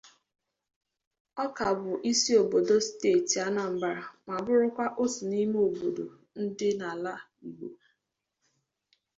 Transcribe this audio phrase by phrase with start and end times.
[1.43, 3.93] Ọka bụ isi obodo steeti Anambra
[4.27, 6.05] ma bụrụkwa otu n'ime obodo
[6.57, 7.13] dị n'ala
[7.47, 7.67] Igbo